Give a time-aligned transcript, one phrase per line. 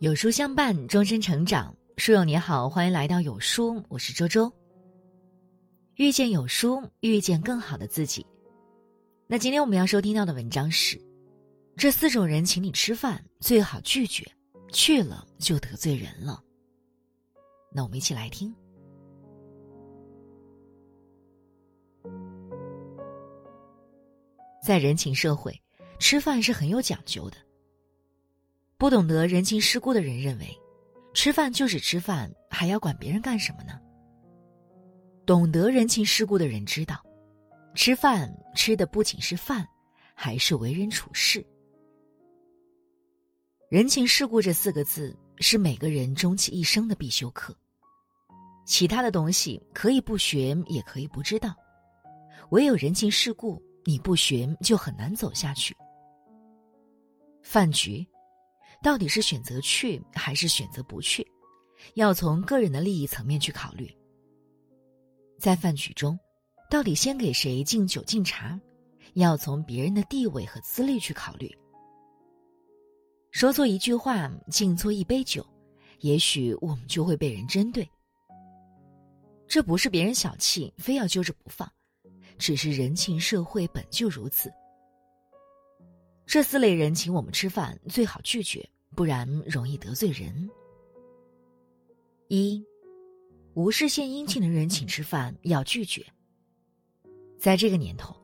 [0.00, 1.76] 有书相伴，终身成长。
[1.96, 4.48] 书友你好，欢迎来到有书，我是周周。
[5.96, 8.24] 遇见有书，遇见更好的自己。
[9.26, 10.96] 那今天我们要收听到的文章是：
[11.76, 14.24] 这四种人请你吃饭，最好拒绝，
[14.72, 16.40] 去了就得罪人了。
[17.72, 18.54] 那我们一起来听。
[24.64, 25.60] 在人情社会，
[25.98, 27.47] 吃饭是很有讲究的。
[28.78, 30.56] 不懂得人情世故的人认为，
[31.12, 33.72] 吃饭就是吃饭，还要管别人干什么呢？
[35.26, 37.04] 懂得人情世故的人知道，
[37.74, 39.66] 吃饭吃的不仅是饭，
[40.14, 41.44] 还是为人处事。
[43.68, 47.52] 人情世故这四个字是每个人终其一生的必修课，
[48.64, 51.52] 其他的东西可以不学，也可以不知道，
[52.50, 55.76] 唯有人情世故，你不学就很难走下去。
[57.42, 58.06] 饭局。
[58.82, 61.26] 到底是选择去还是选择不去，
[61.94, 63.92] 要从个人的利益层面去考虑。
[65.38, 66.18] 在饭局中，
[66.70, 68.58] 到底先给谁敬酒敬茶，
[69.14, 71.52] 要从别人的地位和资历去考虑。
[73.30, 75.44] 说错一句话，敬错一杯酒，
[76.00, 77.88] 也许我们就会被人针对。
[79.46, 81.70] 这不是别人小气，非要揪着不放，
[82.38, 84.52] 只是人情社会本就如此。
[86.28, 90.50] 这四类人请我们吃饭，最好拒绝，不然容易得罪人。
[92.28, 92.62] 一，
[93.54, 96.04] 无事献殷勤的人请吃饭要拒绝。
[97.38, 98.14] 在这个年头，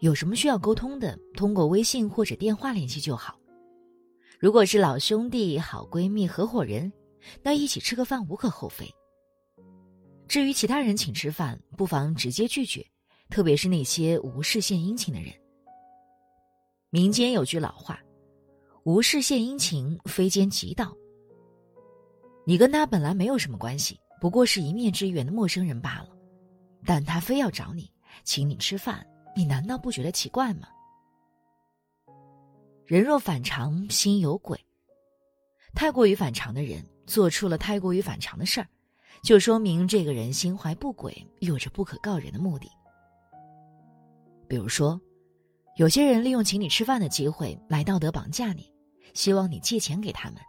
[0.00, 3.40] 有什么需要沟通的，通过微信或者电话联系就好。
[4.38, 6.92] 如果是老兄弟、好闺蜜、合伙人，
[7.42, 8.86] 那一起吃个饭无可厚非。
[10.28, 12.86] 至于其他人请吃饭，不妨直接拒绝，
[13.30, 15.32] 特别是那些无事献殷勤的人。
[16.90, 18.00] 民间有句老话
[18.84, 20.96] ：“无事献殷勤，非奸即盗。”
[22.46, 26.08] 你跟他本来没有什么关系，不过是一面之缘的陌生人罢了，
[26.84, 27.90] 但他非要找你，
[28.22, 30.68] 请你吃饭，你难道不觉得奇怪吗？
[32.86, 34.58] 人若反常，心有鬼。
[35.74, 38.68] 太过于反常的人做出了太过于反常的事儿，
[39.22, 42.70] 就说明这个人心怀不轨，有着不可告人的目的。
[44.48, 44.98] 比如说。
[45.76, 48.72] 有些人利用请你吃饭的机会来道德绑架你，
[49.12, 50.40] 希望你借钱给他们。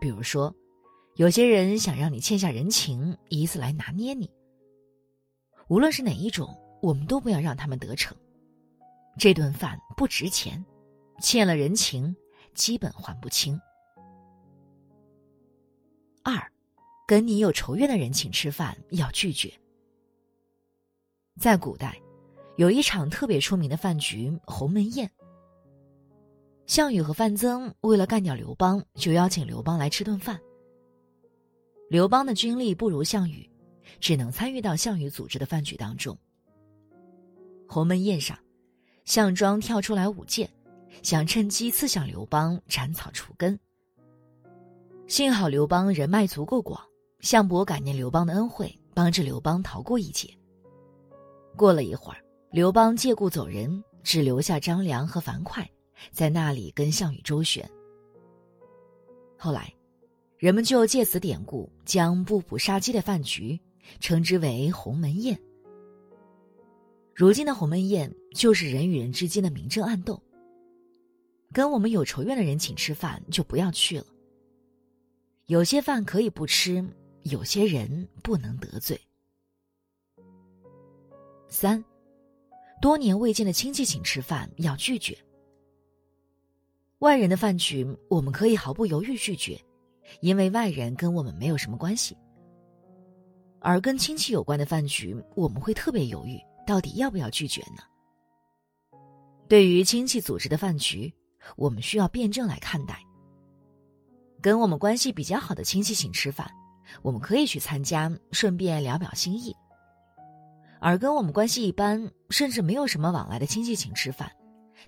[0.00, 0.54] 比如说，
[1.16, 4.30] 有些人想让你欠下人情，以此来拿捏你。
[5.68, 8.16] 无论是哪一种，我们都不要让他们得逞。
[9.18, 10.64] 这顿饭不值钱，
[11.20, 12.14] 欠了人情，
[12.54, 13.60] 基本还不清。
[16.22, 16.40] 二，
[17.08, 19.52] 跟你有仇怨的人请吃饭要拒绝。
[21.40, 22.00] 在古代。
[22.56, 25.10] 有一场特别出名的饭局——鸿门宴。
[26.66, 30.38] 项羽和范增为了干掉刘邦，就邀请刘邦来吃顿饭。
[31.88, 33.48] 刘邦的军力不如项羽，
[33.98, 36.16] 只能参与到项羽组织的饭局当中。
[37.66, 38.38] 鸿门宴上，
[39.04, 40.48] 项庄跳出来舞剑，
[41.02, 43.58] 想趁机刺向刘邦，斩草除根。
[45.08, 46.80] 幸好刘邦人脉足够广，
[47.20, 50.28] 项伯感念刘邦的恩惠，帮着刘邦逃过一劫。
[51.56, 52.22] 过了一会儿。
[52.52, 55.64] 刘邦借故走人，只留下张良和樊哙
[56.10, 57.68] 在那里跟项羽周旋。
[59.38, 59.72] 后来，
[60.36, 63.56] 人们就借此典故，将不捕杀鸡的饭局
[64.00, 65.40] 称之为“鸿门宴”。
[67.14, 70.20] 如今的鸿门宴就是人与人之间的明争暗斗。
[71.52, 74.06] 跟我们有仇怨的人请吃饭，就不要去了。
[75.46, 76.84] 有些饭可以不吃，
[77.22, 79.00] 有些人不能得罪。
[81.48, 81.84] 三。
[82.80, 85.16] 多年未见的亲戚请吃饭要拒绝。
[87.00, 89.60] 外人的饭局我们可以毫不犹豫拒绝，
[90.20, 92.16] 因为外人跟我们没有什么关系。
[93.60, 97.82] 而跟亲戚有关的饭局，我们会特别犹豫，到底要不要拒绝呢？
[99.46, 101.12] 对于亲戚组织的饭局，
[101.56, 103.02] 我们需要辩证来看待。
[104.40, 106.50] 跟我们关系比较好的亲戚请吃饭，
[107.02, 109.54] 我们可以去参加，顺便聊表心意。
[110.80, 114.30] 而跟我们关系一般，甚至没有什么往来的亲戚请吃饭，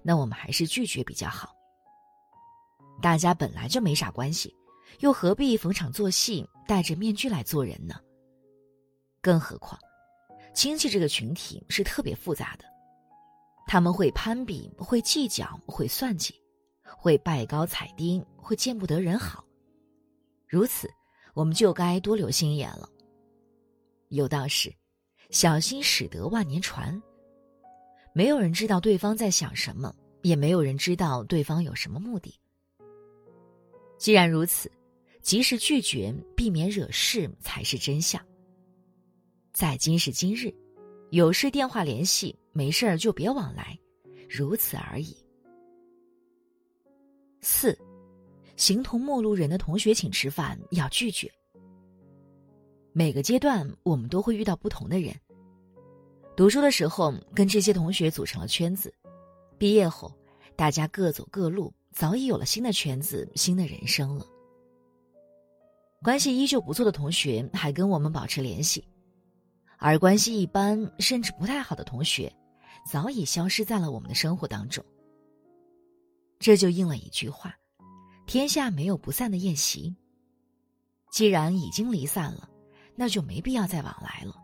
[0.02, 1.54] 那我们还是拒绝比较好。
[3.02, 4.54] 大家本来就没啥关系，
[5.00, 7.94] 又何必逢场作戏，戴着面具来做人呢？
[9.20, 9.78] 更何况，
[10.54, 12.64] 亲戚这个群体是特别复杂的，
[13.66, 16.34] 他们会攀比，会计较，会算计，
[16.84, 19.44] 会拜高踩低，会见不得人好。
[20.48, 20.88] 如此，
[21.34, 22.88] 我们就该多留心眼了。
[24.08, 24.72] 有道是。
[25.32, 27.02] 小心驶得万年船。
[28.12, 32.38] 没有人知道对方在想什么，也没有人知道对方有什么目的。
[33.98, 34.70] 既然如此，
[35.22, 38.22] 及时拒绝，避免惹事才是真相。
[39.54, 40.54] 在今时今日，
[41.10, 43.78] 有事电话联系，没事儿就别往来，
[44.28, 45.16] 如此而已。
[47.40, 47.76] 四，
[48.56, 51.32] 形同陌路人的同学请吃饭要拒绝。
[52.94, 55.14] 每个阶段，我们都会遇到不同的人。
[56.36, 58.90] 读书的时候，跟这些同学组成了圈子；
[59.58, 60.12] 毕业后，
[60.56, 64.26] 大家各走各路，早已有了新的圈子、新的人生了。
[66.02, 68.86] 关系依旧不错的同学还跟我们保持联系，
[69.78, 72.30] 而关系一般甚至不太好的同学，
[72.90, 74.84] 早已消失在了我们的生活当中。
[76.38, 77.54] 这就应了一句话
[78.26, 79.94] ：“天下没有不散的宴席。”
[81.12, 82.48] 既然已经离散了，
[82.94, 84.34] 那就没必要再往来了。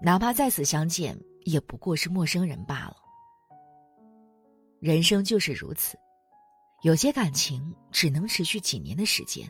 [0.00, 2.96] 哪怕再次相见，也不过是陌生人罢了。
[4.80, 5.98] 人生就是如此，
[6.82, 9.48] 有些感情只能持续几年的时间，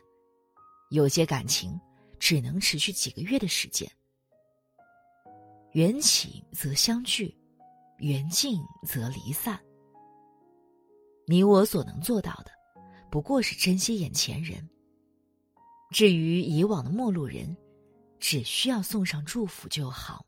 [0.90, 1.78] 有些感情
[2.18, 3.90] 只能持续几个月的时间。
[5.72, 7.36] 缘起则相聚，
[7.98, 9.60] 缘尽则离散。
[11.26, 12.50] 你我所能做到的，
[13.10, 14.66] 不过是珍惜眼前人。
[15.90, 17.54] 至于以往的陌路人，
[18.18, 20.24] 只需要送上祝福就好。